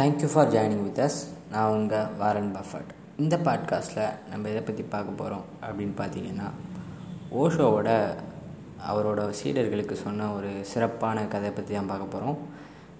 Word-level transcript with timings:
Thank you 0.00 0.28
for 0.32 0.50
joining 0.52 0.82
with 0.82 1.00
us 1.00 1.16
நான் 1.50 1.70
உங்கள் 1.70 2.06
Warren 2.18 2.52
Buffett 2.56 2.90
இந்த 3.16 3.36
பாட்காஸ்ட்டில் 3.36 4.14
நம்ம 4.30 4.48
எதை 4.48 4.62
பற்றி 4.62 4.82
பார்க்க 4.82 5.10
போகிறோம் 5.10 5.44
அப்படின்னு 5.62 5.94
பார்த்தீங்கன்னா 5.96 6.46
ஓஷோவோட 7.30 7.88
அவரோட 8.88 9.30
சீடர்களுக்கு 9.30 9.92
சொன்ன 9.92 10.32
ஒரு 10.32 10.50
சிறப்பான 10.62 11.26
கதை 11.26 11.50
பற்றி 11.50 11.74
தான் 11.74 11.86
பார்க்க 11.86 12.06
போகிறோம் 12.06 12.38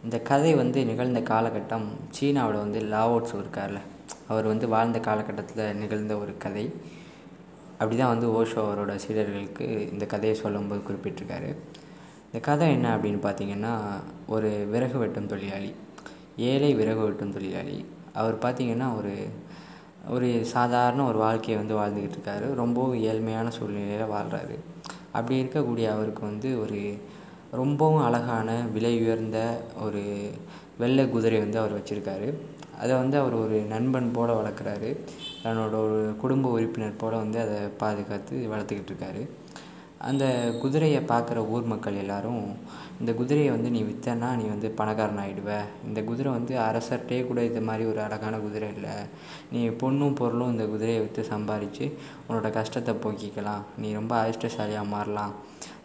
இந்த 0.04 0.18
கதை 0.18 0.54
வந்து 0.54 0.84
நிகழ்ந்த 0.84 1.20
காலகட்டம் 1.20 1.86
சீனாவில் 2.10 2.58
வந்து 2.58 2.80
லாவோட்ஸ் 2.80 3.34
இருக்கார்ல 3.34 3.80
அவர் 4.28 4.46
வந்து 4.46 4.68
வாழ்ந்த 4.68 5.00
காலகட்டத்தில் 5.00 5.76
நிகழ்ந்த 5.76 6.16
ஒரு 6.16 6.36
கதை. 6.38 6.72
அப்படி 7.78 7.96
தான் 7.96 8.18
வந்து 8.18 8.26
ஓஷோ 8.26 8.62
அவரோட 8.68 8.98
சீடர்களுக்கு 9.08 9.92
இந்த 9.92 10.06
கதையை 10.06 10.36
சொல்லும்போது 10.36 10.82
குறிப்பிட்டிருக்காரு. 10.88 11.50
இந்த 12.24 12.40
கதை 12.40 12.72
என்ன 12.72 12.96
அப்படின்னு 12.96 13.22
பார்த்தீங்கன்னா 13.22 13.76
ஒரு 14.26 14.66
விறகு 14.70 14.98
வெட்டும் 14.98 15.26
தொழிலாளி. 15.26 15.74
ஏழை 16.36 16.74
விறகு 16.74 17.00
வெட்டும் 17.00 17.32
தொழிலாளி. 17.32 17.84
அவர் 18.12 18.38
பார்த்திங்கன்னா 18.38 18.98
ஒரு 18.98 19.14
ஒரு 20.08 20.44
சாதாரண 20.44 21.06
ஒரு 21.06 21.18
வாழ்க்கையை 21.18 21.64
வந்து 21.64 21.74
வாழ்ந்துக்கிட்டு 21.80 22.18
இருக்காரு. 22.18 22.54
ரொம்பவும் 22.54 23.02
ஏழ்மையான 23.02 23.48
சூழ்நிலையில் 23.48 24.14
வாழ்கிறாரு 24.14 24.56
அப்படி 25.12 25.42
இருக்கக்கூடிய 25.42 25.90
அவருக்கு 25.90 26.22
வந்து 26.22 26.60
ஒரு 26.60 26.98
ரொம்பவும் 27.50 28.02
அழகான 28.02 28.50
விலை 28.72 29.00
உயர்ந்த 29.00 29.60
ஒரு 29.82 30.30
வெள்ளை 30.78 31.08
குதிரை 31.08 31.38
வந்து 31.38 31.58
அவர் 31.58 31.78
வச்சுருக்காரு. 31.78 32.34
அதை 32.80 32.96
வந்து 32.96 33.18
அவர் 33.18 33.32
ஒரு 33.32 33.56
நண்பன் 33.68 34.12
போல் 34.12 34.28
வளர்க்குறாரு. 34.28 34.96
தன்னோட 35.42 35.74
ஒரு 35.86 36.14
குடும்ப 36.20 36.50
உறுப்பினர் 36.50 36.96
போல் 36.96 37.12
வந்து 37.12 37.40
அதை 37.40 37.56
பாதுகாத்து 37.78 38.48
வளர்த்துக்கிட்டு 38.52 38.92
இருக்காரு. 38.92 39.28
அந்த 40.08 40.24
குதிரையை 40.62 41.00
பார்க்குற 41.10 41.38
ஊர் 41.54 41.70
மக்கள் 41.72 42.00
எல்லாரும் 42.02 42.44
இந்த 43.00 43.10
குதிரையை 43.18 43.50
வந்து 43.54 43.70
நீ 43.74 43.80
விற்றனா 43.88 44.28
நீ 44.40 44.44
வந்து 44.52 44.68
பணக்காரன் 44.78 45.20
ஆகிடுவ 45.24 45.50
இந்த 45.88 46.00
குதிரை 46.08 46.30
வந்து 46.36 46.54
அரசர்கிட்டே 46.68 47.18
கூட 47.28 47.40
இது 47.48 47.60
மாதிரி 47.68 47.84
ஒரு 47.90 48.00
அழகான 48.06 48.38
குதிரை 48.44 48.68
இல்லை. 48.76 48.94
நீ 49.52 49.60
பொண்ணும் 49.82 50.16
பொருளும் 50.20 50.52
இந்த 50.54 50.66
குதிரையை 50.72 51.00
விற்று 51.02 51.24
சம்பாரித்து 51.32 51.86
உன்னோட 52.26 52.50
கஷ்டத்தை 52.58 52.94
போக்கிக்கலாம். 53.04 53.62
நீ 53.82 53.90
ரொம்ப 54.00 54.14
அதிர்ஷ்டசாலியாக 54.22 54.92
மாறலாம். 54.94 55.34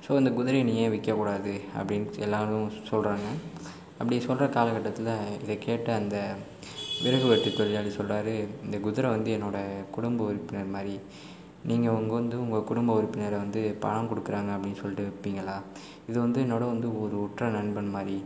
ஸோ 0.05 0.11
இந்த 0.21 0.31
குதிரையை 0.39 0.65
நீ 0.69 0.75
ஏன் 0.85 0.93
விற்கக்கூடாது 0.95 1.53
அப்படின்னு 1.77 2.19
எல்லோரும் 2.25 2.73
சொல்கிறாங்க 2.91 3.27
அப்படி 3.99 4.15
சொல்கிற 4.27 4.45
காலகட்டத்தில் 4.57 5.13
இதை 5.43 5.55
கேட்ட 5.67 5.89
அந்த 6.01 6.17
விறகு 7.03 7.27
வெட்டு 7.29 7.49
தொழிலாளி 7.51 7.91
சொல்கிறாரு 7.99 8.33
இந்த 8.65 8.77
குதிரை 8.85 9.07
வந்து 9.15 9.29
என்னோடய 9.37 9.85
குடும்ப 9.95 10.27
உறுப்பினர் 10.29 10.75
மாதிரி 10.75 10.95
நீங்கள் 11.69 11.95
உங்கள் 11.99 12.19
வந்து 12.19 12.35
உங்கள் 12.43 12.67
குடும்ப 12.69 12.95
உறுப்பினரை 12.99 13.37
வந்து 13.43 13.61
பணம் 13.83 14.09
கொடுக்குறாங்க 14.09 14.49
அப்படின்னு 14.55 14.79
சொல்லிட்டு 14.81 15.05
விற்பீங்களா 15.07 15.55
இது 16.09 16.17
வந்து 16.25 16.39
என்னோட 16.45 16.63
வந்து 16.73 16.87
ஒரு 17.03 17.15
உற்ற 17.25 17.47
நண்பன் 17.55 17.89
மாதிரி. 17.95 18.17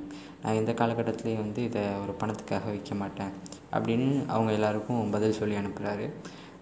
நான் 0.42 0.58
எந்த 0.62 0.72
காலகட்டத்துலேயும் 0.80 1.44
வந்து 1.46 1.62
இதை 1.70 1.84
ஒரு 2.04 2.14
பணத்துக்காக 2.22 2.68
வைக்க 2.74 2.96
மாட்டேன் 2.96 3.32
அப்படின்னு 3.76 4.10
அவங்க 4.34 4.52
எல்லாருக்கும் 4.58 5.14
பதில் 5.16 5.38
சொல்லி 5.40 5.56
அனுப்புகிறாரு 5.62 6.06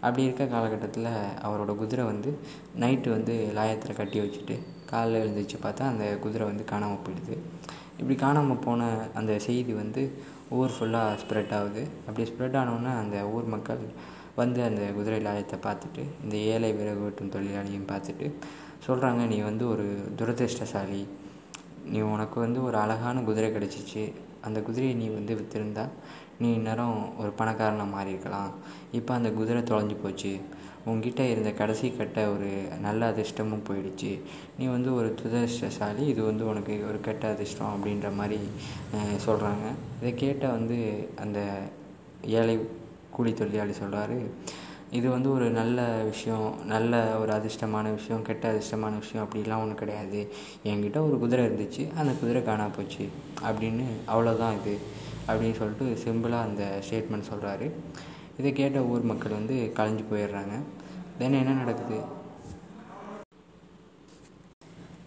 அப்படி 0.01 0.23
இருக்க 0.23 0.45
காலகட்டத்தில் 0.45 1.09
அவரோட 1.47 1.71
குதிரை 1.75 2.03
வந்து 2.05 2.31
நைட்டு 2.81 3.09
வந்து 3.09 3.35
லாயத்தில் 3.57 3.99
கட்டி 3.99 4.17
வச்சுட்டு 4.19 4.55
காலைல 4.91 5.21
எழுந்திரிச்சு 5.23 5.57
பார்த்தா 5.63 5.85
அந்த 5.93 6.05
குதிரை 6.25 6.45
வந்து 6.47 6.63
காணாமல் 6.71 7.03
போயிடுது. 7.05 7.37
இப்படி 7.99 8.15
காணாமல் 8.15 8.63
போன 8.65 8.89
அந்த 9.13 9.39
செய்தி 9.47 9.73
வந்து 9.73 10.01
ஊர் 10.57 10.75
ஃபுல்லாக 10.75 11.17
ஸ்ப்ரெட் 11.23 11.55
ஆகுது. 11.59 11.81
அப்படி 12.07 12.25
ஸ்ப்ரெட் 12.31 12.59
ஆனோன்னே 12.61 12.91
அந்த 13.03 13.17
ஊர் 13.35 13.47
மக்கள் 13.55 13.81
வந்து 14.41 14.59
அந்த 14.67 14.81
குதிரை 14.97 15.19
லாயத்தை 15.27 15.57
பார்த்துட்டு 15.67 16.03
இந்த 16.23 16.35
ஏழை 16.53 16.71
விறகு 16.79 17.01
வெட்டும் 17.05 17.33
தொழிலாளியும் 17.35 17.89
பார்த்துட்டு 17.91 18.27
சொல்கிறாங்க 18.87 19.21
நீ 19.33 19.37
வந்து 19.49 19.63
ஒரு 19.73 19.85
துரதிருஷ்டசாலி. 20.19 21.01
நீ 21.91 21.99
உனக்கு 22.13 22.37
வந்து 22.45 22.59
ஒரு 22.67 22.77
அழகான 22.83 23.21
குதிரை 23.29 23.49
கிடச்சிச்சு. 23.55 24.03
அந்த 24.47 24.59
குதிரையை 24.67 24.95
நீ 25.01 25.07
வந்து 25.17 25.33
விற்றுருந்தா 25.39 25.85
நீ 26.41 26.47
இந்நேரம் 26.57 26.97
ஒரு 27.21 27.31
பணக்காரனாக 27.39 27.93
மாறியிருக்கலாம். 27.95 28.51
இப்போ 28.99 29.11
அந்த 29.19 29.29
குதிரை 29.39 29.61
தொலைஞ்சு 29.69 29.95
போச்சு. 30.03 30.33
உங்ககிட்ட 30.89 31.21
இருந்த 31.31 31.51
கடைசி 31.61 31.87
கட்ட 31.91 32.19
ஒரு 32.33 32.49
நல்ல 32.85 33.01
அதிர்ஷ்டமும் 33.11 33.65
போயிடுச்சு. 33.69 34.11
நீ 34.57 34.65
வந்து 34.75 34.89
ஒரு 34.99 35.09
துரதிருஷ்டசாலி. 35.19 36.03
இது 36.13 36.21
வந்து 36.29 36.43
உனக்கு 36.51 36.75
ஒரு 36.89 36.99
கெட்ட 37.07 37.23
அதிர்ஷ்டம் 37.35 37.73
அப்படின்ற 37.75 38.09
மாதிரி 38.19 38.39
சொல்கிறாங்க 39.25 39.65
இதை 40.01 40.13
கேட்ட 40.23 40.45
வந்து 40.57 40.77
அந்த 41.23 41.39
ஏழை 42.41 42.57
கூலி 43.17 43.33
தொழிலாளி 43.33 43.73
சொல்கிறாரு 43.81 44.17
இது 44.91 45.07
வந்து 45.09 45.29
ஒரு 45.31 45.47
நல்ல 45.49 45.79
விஷயம் 46.03 46.53
நல்ல 46.65 47.17
ஒரு 47.19 47.31
அதிர்ஷ்டமான 47.33 47.87
விஷயம் 47.93 48.21
கெட்ட 48.21 48.45
அதிர்ஷ்டமான 48.51 48.99
விஷயம் 48.99 49.27
அப்படிலாம் 49.27 49.61
ஒன்றும் 49.61 49.81
கிடையாது. 49.81 50.19
என்கிட்ட 50.65 50.97
ஒரு 51.07 51.17
குதிரை 51.19 51.45
இருந்துச்சு 51.45 51.83
அந்த 51.97 52.11
குதிரை 52.19 52.41
காணா 52.43 52.67
போச்சு. 52.75 53.05
அப்படின்னு 53.43 53.83
அவ்வளோதான் 54.07 54.55
இது. 54.59 54.75
அப்படின்னு 55.27 55.55
சொல்லிட்டு 55.55 55.87
சிம்பிளாக 56.05 56.41
அந்த 56.41 56.63
ஸ்டேட்மெண்ட் 56.89 57.29
சொல்கிறாரு 57.31 57.71
இதை 58.37 58.51
கேட்ட 58.53 58.79
ஊர் 58.83 59.01
மக்கள் 59.01 59.31
வந்து 59.31 59.73
கலைஞ்சு 59.75 60.03
போயிடுறாங்க. 60.11 60.55
தென் 61.17 61.33
என்ன 61.33 61.53
நடக்குது? 61.53 61.99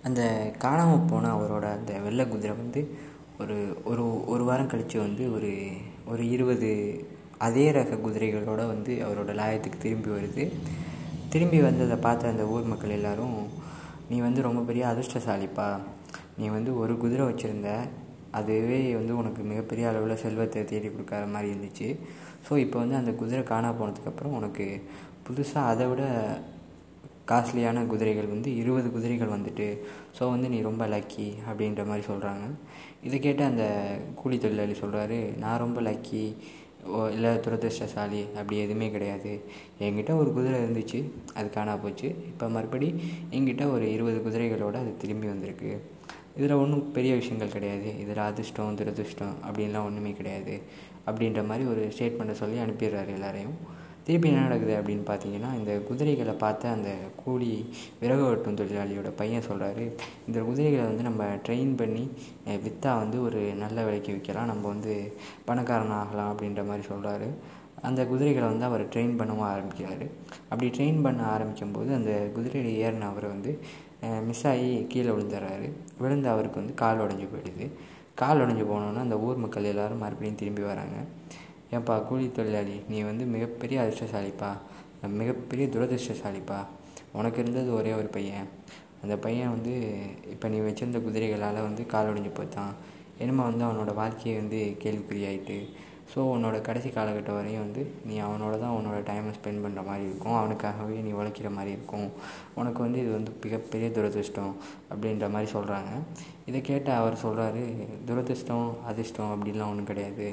அந்த 0.03 0.23
காணாமல் 0.59 1.07
போன 1.11 1.27
அவரோட 1.37 1.67
அந்த 1.73 1.93
வெள்ளை 1.99 2.29
குதிரை 2.29 2.57
வந்து 2.57 2.83
ஒரு 3.41 3.57
ஒரு 3.85 4.05
ஒரு 4.27 4.45
வாரம் 4.45 4.67
கழித்து 4.67 4.99
வந்து 4.99 5.35
ஒரு 5.35 5.53
ஒரு 6.07 6.31
இருபது 6.31 6.71
அதே 7.47 7.67
ரக 7.79 7.99
குதிரைகளோடு 8.05 8.65
வந்து 8.75 8.93
அவரோட 9.07 9.33
லாயத்துக்கு 9.41 9.79
திரும்பி 9.85 10.11
வருது. 10.17 10.45
திரும்பி 11.33 11.59
வந்ததை 11.69 11.97
பார்த்த 12.07 12.33
அந்த 12.33 12.45
ஊர் 12.55 12.71
மக்கள் 12.73 12.97
எல்லோரும் 12.99 13.37
நீ 14.11 14.17
வந்து 14.27 14.41
ரொம்ப 14.49 14.61
பெரிய 14.69 14.85
அதிர்ஷ்டசாலிப்பா. 14.93 15.69
நீ 16.39 16.47
வந்து 16.57 16.71
ஒரு 16.83 16.95
குதிரை 17.03 17.25
வச்சுருந்த 17.31 17.71
அதுவே 18.39 18.79
வந்து 18.99 19.13
உனக்கு 19.21 19.43
மிகப்பெரிய 19.51 19.85
அளவில் 19.91 20.23
செல்வத்தை 20.25 20.61
தேடி 20.65 20.89
கொடுக்குற 20.89 21.25
மாதிரி 21.35 21.49
இருந்துச்சு. 21.53 21.89
ஸோ 22.47 22.53
இப்போ 22.65 22.77
வந்து 22.79 22.97
அந்த 23.01 23.13
குதிரை 23.21 23.43
காணா 23.51 23.71
போனதுக்கப்புறம் 23.81 24.37
உனக்கு 24.39 24.67
புதுசாக 25.27 25.71
அதை 25.73 25.87
விட 25.91 26.03
காஸ்ட்லியான 27.31 27.83
குதிரைகள் 27.91 28.33
வந்து 28.35 28.51
இருபது 28.61 28.89
குதிரைகள் 28.95 29.35
வந்துட்டு 29.35 29.67
ஸோ 30.17 30.23
வந்து 30.35 30.47
நீ 30.55 30.59
ரொம்ப 30.69 30.85
லக்கி 30.95 31.29
அப்படின்ற 31.49 31.83
மாதிரி 31.91 32.05
சொல்கிறாங்க 32.09 32.47
இதை 33.07 33.19
கேட்டு 33.19 33.43
அந்த 33.45 33.65
கூலி 34.15 34.37
தொழிலாளி 34.39 34.75
சொல்கிறாரு 34.83 35.19
நான் 35.43 35.63
ரொம்ப 35.65 35.81
லக்கி 35.81 36.25
ஓ 36.87 37.09
இல்லை 37.09 37.31
துரதிருஷ்டசாலி 37.31 38.23
அப்படி 38.23 38.59
எதுவுமே 38.59 38.91
கிடையாது. 38.91 39.41
என்கிட்ட 39.81 40.17
ஒரு 40.17 40.33
குதிரை 40.33 40.61
இருந்துச்சு 40.61 41.11
அது 41.35 41.51
காணா 41.51 41.77
போச்சு. 41.77 42.09
இப்போ 42.09 42.49
மறுபடி 42.49 43.03
என்கிட்ட 43.31 43.73
ஒரு 43.73 43.93
இருபது 43.93 44.23
குதிரைகளோடு 44.27 44.75
அது 44.75 44.97
திரும்பி 44.97 45.27
வந்திருக்கு. 45.27 45.83
இதில் 46.37 46.53
ஒன்றும் 46.53 46.93
பெரிய 46.93 47.15
விஷயங்கள் 47.15 47.49
கிடையாது. 47.49 47.99
இதில் 47.99 48.17
அதிர்ஷ்டம் 48.17 48.77
துரதிருஷ்டம் 48.77 49.35
அப்படின்லாம் 49.49 49.85
ஒன்றுமே 49.85 50.13
கிடையாது. 50.13 50.61
அப்படின்ற 51.07 51.47
மாதிரி 51.47 51.69
ஒரு 51.69 51.93
ஸ்டேட்மெண்ட்டை 51.99 52.33
சொல்லி 52.33 52.59
அனுப்பிடுறாரு 52.59 53.07
எல்லாரையும். 53.07 53.79
திருப்பி 54.07 54.29
என்ன 54.29 54.45
நடக்குது 54.47 54.75
அப்படின்னு 54.81 55.05
பார்த்தீங்கன்னா 55.11 55.51
இந்த 55.59 55.73
குதிரைகளை 55.89 56.35
பார்த்து 56.45 56.67
அந்த 56.69 56.91
கூலி 57.23 57.51
விறகு 58.01 58.25
வெட்டும் 58.29 58.59
தொழிலாளியோட 58.61 59.11
பையன் 59.21 59.49
சொல்கிறாரு 59.49 59.85
இந்த 60.29 60.39
குதிரைகளை 60.49 60.85
வந்து 60.91 61.07
நம்ம 61.09 61.25
ட்ரெயின் 61.47 61.73
பண்ணி 61.81 62.05
விற்றா 62.67 62.93
வந்து 63.03 63.19
ஒரு 63.27 63.43
நல்ல 63.63 63.85
விலைக்கு 63.89 64.15
விற்கலாம் 64.17 64.51
நம்ம 64.53 64.67
வந்து 64.69 64.95
பணக்காரன் 65.49 65.97
ஆகலாம் 66.01 66.33
அப்படின்ற 66.33 66.65
மாதிரி 66.71 66.87
சொல்கிறாரு 66.93 67.31
அந்த 67.89 68.01
குதிரைகளை 68.09 68.47
வந்து 68.49 68.67
அவர் 68.69 68.83
ட்ரெயின் 68.95 69.15
பண்ணவும் 69.21 69.47
ஆரம்பிக்கிறாரு. 69.53 70.07
அப்படி 70.51 70.67
ட்ரெயின் 70.77 70.99
பண்ண 71.05 71.21
ஆரம்பிக்கும்போது 71.35 71.91
அந்த 71.99 72.13
குதிரையில் 72.37 72.81
ஏறின 72.85 73.07
அவர் 73.13 73.27
வந்து 73.35 73.53
மிஸ் 74.29 74.45
ஆகி 74.51 74.69
கீழே 74.93 75.11
விழுந்துடுறாரு 75.15 75.69
விழுந்து 76.03 76.29
அவருக்கு 76.33 76.61
வந்து 76.61 76.75
கால் 76.83 77.03
உடஞ்சி 77.05 77.27
போயிடுது. 77.33 77.67
கால் 78.21 78.43
உடஞ்சி 78.45 78.65
போனோன்னா 78.73 79.03
அந்த 79.07 79.19
ஊர் 79.27 79.43
மக்கள் 79.45 79.71
எல்லோரும் 79.73 80.03
மறுபடியும் 80.05 80.41
திரும்பி 80.43 80.63
வராங்க. 80.71 80.99
ஏன்பா 81.77 81.97
கூலி 82.09 82.27
தொழிலாளி 82.37 82.77
நீ 82.93 82.99
வந்து 83.11 83.25
மிகப்பெரிய 83.35 83.77
அதிர்ஷ்டசாலிப்பா. 83.83 84.51
மிகப்பெரிய 85.21 85.67
துரதிர்ஷ்டசாலிப்பா. 85.75 86.61
உனக்கு 87.19 87.39
இருந்தது 87.43 87.71
ஒரே 87.81 87.93
ஒரு 88.01 88.09
பையன். 88.17 88.49
அந்த 89.03 89.15
பையன் 89.25 89.53
வந்து 89.57 89.75
இப்போ 90.33 90.47
நீ 90.53 90.59
வச்சிருந்த 90.65 90.99
குதிரைகளால் 91.05 91.67
வந்து 91.69 91.83
கால் 91.93 92.11
உடஞ்சி 92.13 92.33
போத்தான் 92.39 92.73
என்னமோ 93.23 93.45
வந்து 93.51 93.65
அவனோட 93.69 93.93
வாழ்க்கையை 94.01 94.35
வந்து 94.41 94.59
கேள்விக்குறியாயிட்டு. 94.83 95.57
ஸோ 96.13 96.21
உன்னோட 96.35 96.57
கடைசி 96.67 96.89
காலகட்டம் 96.95 97.37
வரையும் 97.39 97.65
வந்து 97.65 97.83
நீ 98.09 98.15
அவனோட 98.27 98.55
தான் 98.63 98.77
உன்னோட 98.79 98.99
டைமை 99.09 99.33
ஸ்பெண்ட் 99.37 99.63
பண்ணுற 99.65 99.83
மாதிரி 99.89 100.05
இருக்கும். 100.09 100.37
அவனுக்காகவே 100.39 100.97
நீ 101.07 101.11
உழைக்கிற 101.19 101.51
மாதிரி 101.59 101.71
இருக்கும். 101.77 102.09
உனக்கு 102.61 102.81
வந்து 102.87 102.99
இது 103.03 103.13
வந்து 103.19 103.33
மிகப்பெரிய 103.45 103.89
துரதிருஷ்டம் 103.99 104.55
அப்படின்ற 104.93 105.29
மாதிரி 105.35 105.49
சொல்கிறாங்க 105.57 105.93
இதை 106.51 106.61
கேட்ட 106.71 106.91
அவர் 107.03 107.23
சொல்கிறாரு 107.25 107.63
துரதிருஷ்டம் 108.09 108.67
அதிர்ஷ்டம் 108.93 109.33
அப்படின்லாம் 109.35 109.73
ஒன்றும் 109.75 109.91
கிடையாது. 109.93 110.29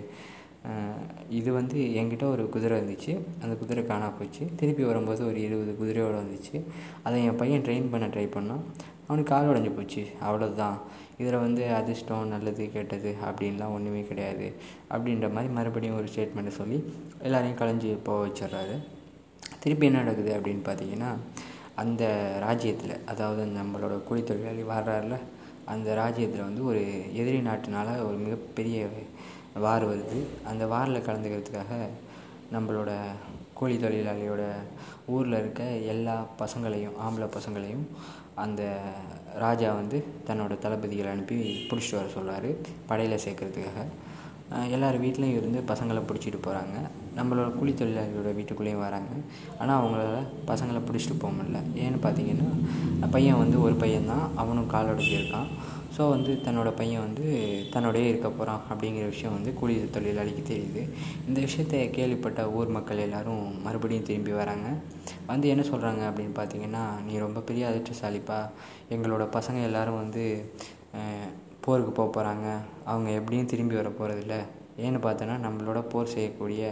இது 1.30 1.54
வந்து 1.54 1.78
என்கிட்ட 2.00 2.24
ஒரு 2.24 2.50
குதிரை 2.50 2.76
இருந்துச்சு 2.82 3.14
அந்த 3.42 3.56
குதிரை 3.56 3.84
காணா 3.86 4.08
போச்சு. 4.08 4.44
திருப்பி 4.56 4.84
வரும்போது 4.84 5.28
ஒரு 5.28 5.42
இருபது 5.42 5.72
குதிரையோடு 5.82 6.18
வந்துச்சு. 6.24 6.62
அதை 7.04 7.24
என் 7.24 7.36
பையன் 7.36 7.62
ட்ரெயின் 7.62 7.92
பண்ண 7.92 8.08
ட்ரை 8.08 8.28
பண்ணான். 8.36 8.64
அவனுக்கு 9.08 9.34
கால் 9.34 9.50
உடஞ்சி 9.50 9.72
போச்சு. 9.76 10.08
அவ்வளோதான் 10.22 10.78
இதில் 11.18 11.38
வந்து 11.38 11.74
அதிர்ஷ்டம் 11.74 12.28
நல்லது 12.28 12.72
கெட்டது 12.72 13.16
அப்படின்லாம் 13.26 13.74
ஒன்றுமே 13.74 14.02
கிடையாது. 14.04 14.48
அப்படின்ற 14.90 15.34
மாதிரி 15.34 15.54
மறுபடியும் 15.54 15.96
ஒரு 15.96 16.08
ஸ்டேட்மெண்ட்டை 16.16 16.48
சொல்லி 16.48 16.94
எல்லோரையும் 17.22 17.58
கலைஞ்சி 17.58 17.98
போக 18.04 18.20
வச்சிட்றாரு. 18.28 18.76
திருப்பி 19.60 19.86
என்ன 19.86 19.98
நடக்குது 19.98 20.32
அப்படின்னு 20.40 20.64
பார்த்தீங்கன்னா 20.70 21.12
அந்த 21.76 22.04
ராஜ்யத்தில் 22.40 23.06
அதாவது 23.06 23.42
நம்மளோட 23.46 24.04
கூலி 24.04 24.24
தொழிலாளி 24.24 24.62
வர்றாருல 24.62 25.18
அந்த 25.66 25.94
ராஜ்யத்தில் 25.94 26.44
வந்து 26.44 26.66
ஒரு 26.66 26.82
எதிரி 27.14 27.40
நாட்டினால 27.40 27.88
ஒரு 28.08 28.18
மிகப்பெரிய 28.18 28.86
வார் 29.60 29.86
வருது. 29.92 30.20
அந்த 30.46 30.66
வாரில் 30.66 31.06
கலந்துக்கிறதுக்காக 31.08 31.76
நம்மளோட 32.54 32.92
கூலி 33.54 33.76
தொழிலாளியோட 33.78 34.44
ஊரில் 35.06 35.34
இருக்க 35.34 35.64
எல்லா 35.64 36.26
பசங்களையும் 36.40 36.98
ஆம்பளை 37.06 37.28
பசங்களையும் 37.38 37.86
அந்த 38.36 38.64
ராஜா 39.34 39.74
வந்து 39.74 40.04
தன்னோட 40.28 40.54
தளபதிகளை 40.66 41.10
அனுப்பி 41.12 41.68
பிடிச்சிட்டு 41.70 42.00
வர 42.00 42.08
சொல்கிறாரு 42.16 42.56
படையில் 42.88 43.24
சேர்க்கறதுக்காக. 43.26 43.86
எல்லார் 44.76 44.98
வீட்லேயும் 45.04 45.38
இருந்து 45.40 45.60
பசங்களை 45.72 46.02
பிடிச்சிட்டு 46.10 46.40
போகிறாங்க 46.48 46.76
நம்மளோட 47.18 47.48
கூலி 47.58 47.72
தொழிலாளியோட 47.72 48.30
வீட்டுக்குள்ளேயும் 48.38 48.84
வராங்க. 48.88 49.12
ஆனால் 49.60 49.78
அவங்களால 49.80 50.18
பசங்களை 50.52 50.80
பிடிச்சிட்டு 50.88 51.16
போக 51.24 51.32
முடியல. 51.38 51.60
ஏன்னு 51.86 52.00
பார்த்தீங்கன்னா 52.04 52.50
பையன் 53.16 53.42
வந்து 53.44 53.58
ஒரு 53.66 53.76
பையன் 53.84 54.12
தான் 54.12 54.26
அவனும் 54.42 54.72
கால் 54.74 54.92
உடஞ்சிருக்கான் 54.94 55.50
ஸோ 55.96 56.06
வந்து 56.14 56.32
தன்னோட 56.46 56.70
பையன் 56.80 57.04
வந்து 57.06 57.26
தன்னோடையே 57.74 58.08
இருக்க 58.10 58.30
போகிறான் 58.30 58.66
அப்படிங்கிற 58.72 59.06
விஷயம் 59.14 59.36
வந்து 59.38 59.52
கூலி 59.60 59.76
தொழிலாளிக்கு 59.96 60.44
தெரியுது. 60.52 60.82
இந்த 61.28 61.40
விஷயத்தை 61.46 61.80
கேள்விப்பட்ட 61.98 62.42
ஊர் 62.58 62.76
மக்கள் 62.78 63.04
எல்லோரும் 63.06 63.46
மறுபடியும் 63.66 64.08
திரும்பி 64.10 64.34
வராங்க. 64.42 64.68
வந்து 65.32 65.48
என்ன 65.54 65.66
சொல்கிறாங்க 65.72 66.04
அப்படின்னு 66.10 66.36
பார்த்தீங்கன்னா 66.40 66.84
நீ 67.08 67.16
ரொம்ப 67.26 67.42
பெரிய 67.50 67.66
அதிர்ஷ்டசாலிப்பா. 67.72 68.40
எங்களோட 68.96 69.26
பசங்க 69.38 69.62
எல்லோரும் 69.70 70.02
வந்து 70.04 70.26
போருக்கு 71.68 71.92
போக 71.92 72.08
போகிறாங்க 72.12 72.48
அவங்க 72.86 73.10
எப்படியும் 73.12 73.46
திரும்பி 73.46 73.76
வர 73.76 73.90
போகிறதில்ல 73.90 74.36
ஏன்னு 74.78 75.00
பார்த்தோன்னா 75.02 75.36
நம்மளோட 75.46 75.80
போர் 75.90 76.12
செய்யக்கூடிய 76.14 76.64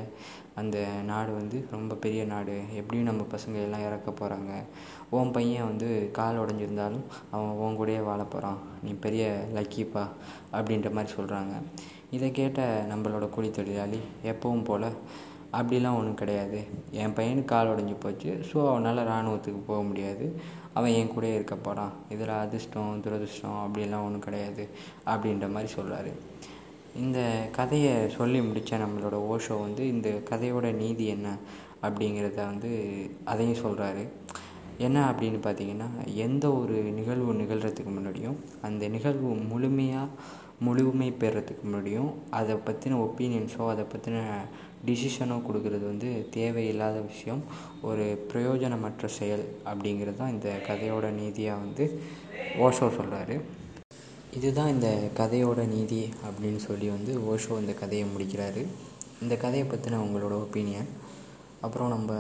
அந்த 0.56 0.77
நாடு 1.06 1.31
வந்து 1.33 1.57
ரொம்ப 1.71 1.95
பெரிய 1.95 2.25
நாடு. 2.25 2.62
எப்படியும் 2.74 3.07
நம்ம 3.07 3.24
பசங்க 3.31 3.57
எல்லாம் 3.63 3.86
இறக்க 3.86 4.09
போகிறாங்க 4.12 4.51
உன் 5.09 5.31
பையன் 5.31 5.65
வந்து 5.65 6.09
கால் 6.12 6.39
உடஞ்சிருந்தாலும் 6.39 7.06
அவன் 7.31 7.57
உன் 7.63 7.77
கூடயே 7.77 8.03
வாழ 8.03 8.24
போகிறான் 8.24 8.59
நீ 8.83 8.94
பெரிய 9.06 9.25
லக்கிப்பா 9.53 10.03
அப்படின்ற 10.51 10.92
மாதிரி 10.92 11.13
சொல்கிறாங்க 11.18 11.56
இதை 12.12 12.31
கேட்ட 12.31 12.86
நம்மளோட 12.89 13.27
கூலி 13.30 13.51
தொழிலாளி 13.51 14.00
எப்பவும் 14.24 14.63
போல் 14.63 14.89
அப்படிலாம் 15.51 15.97
ஒன்றும் 16.00 16.21
கிடையாது. 16.21 16.59
என் 16.92 17.15
பையனுக்கு 17.18 17.45
கால் 17.45 17.71
உடஞ்சி 17.74 17.95
போச்சு. 18.00 18.31
ஸோ 18.51 18.57
அவனால் 18.69 19.06
இராணுவத்துக்கு 19.07 19.62
போக 19.68 19.81
முடியாது. 19.81 20.27
அவன் 20.74 20.95
என் 21.00 21.12
கூடயே 21.15 21.33
இருக்க 21.33 21.56
போகிறான் 21.56 21.94
இதில் 22.09 22.33
அதிர்ஷ்டம் 22.44 23.01
துரதிர்ஷ்டம் 23.03 23.59
அப்படிலாம் 23.65 24.06
ஒன்றும் 24.07 24.25
கிடையாது 24.27 24.63
அப்படின்ற 25.12 25.47
மாதிரி 25.51 25.69
சொல்கிறாரு 25.74 26.12
இந்த 27.03 27.19
கதையை 27.51 28.09
சொல்லி 28.09 28.42
முடித்த 28.42 28.77
நம்மளோட 28.77 29.15
ஓஷோ 29.33 29.56
வந்து 29.62 29.83
இந்த 29.88 30.09
கதையோட 30.30 30.68
நீதி 30.75 31.06
என்ன 31.06 31.30
அப்படிங்கிறத 31.81 32.36
வந்து 32.36 32.71
அதையும் 33.24 33.63
சொல்கிறாரு 33.65 34.03
என்ன 34.77 35.12
அப்படின்னு 35.12 35.39
பார்த்தீங்கன்னா 35.44 35.89
எந்த 36.13 36.45
ஒரு 36.51 36.74
நிகழ்வு 36.74 37.33
நிகழ்கிறதுக்கு 37.33 37.91
முன்னாடியும் 37.98 38.38
அந்த 38.62 38.88
நிகழ்வு 38.88 39.30
முழுமையாக 39.51 40.09
முழுமை 40.60 41.12
பெறத்துக்கு 41.12 41.63
முன்னாடியும் 41.66 42.12
அதை 42.30 42.56
பற்றின 42.56 43.00
ஒப்பீனியன்ஸோ 43.00 43.69
அதை 43.69 43.86
பற்றின 43.86 44.22
டிசிஷனோ 44.86 45.42
கொடுக்கறது 45.48 45.86
வந்து 45.86 46.28
தேவையில்லாத 46.31 47.00
விஷயம். 47.00 47.44
ஒரு 47.81 48.28
பிரயோஜனமற்ற 48.34 49.06
செயல் 49.06 49.57
அப்படிங்கிறது 49.66 50.16
தான் 50.16 50.30
இந்த 50.30 50.50
கதையோட 50.68 51.10
நீதியாக 51.12 51.60
வந்து 51.60 52.02
ஓஷோ 52.60 52.90
சொல்கிறாரு 52.98 53.42
இதுதான் 54.34 54.69
இந்த 54.69 55.10
கதையோட 55.18 55.68
நீதி 55.68 56.10
அப்படின்னு 56.25 56.56
சொல்லி 56.56 56.90
வந்து 56.90 57.19
ஓஷோ 57.19 57.60
இந்த 57.60 57.74
கதையை 57.74 58.08
முடிக்கிறாரு. 58.08 58.66
இந்த 59.22 59.36
கதையை 59.36 59.68
பற்றின 59.68 60.00
உங்களோட 60.06 60.46
ஒப்பீனியன் 60.46 60.90
அப்புறம் 61.62 61.90
நம்ம 61.90 62.13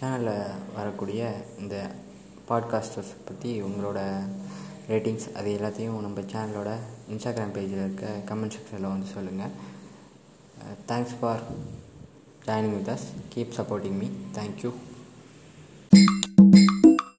சேனலில் 0.00 0.54
வரக்கூடிய 0.74 1.44
இந்த 1.58 1.90
பாட்காஸ்டர்ஸ் 2.48 3.12
பற்றி 3.24 3.62
உங்களோட 3.62 4.20
ரேட்டிங்ஸ் 4.88 5.28
அது 5.36 5.48
எல்லாத்தையும் 5.58 5.98
நம்ம 6.00 6.20
சேனலோட 6.32 6.70
இன்ஸ்டாகிராம் 7.08 7.54
பேஜில் 7.56 7.82
இருக்க 7.84 8.12
கமெண்ட் 8.30 8.54
செக்ஷனில் 8.54 8.92
வந்து 8.92 9.08
சொல்லுங்கள் 9.08 9.52
thanks 10.86 11.16
for 11.18 11.42
joining 12.46 12.76
with 12.76 12.88
us 12.88 13.08
keep 13.34 13.56
supporting 13.58 13.98
me 13.98 14.08
thank you 14.34 14.70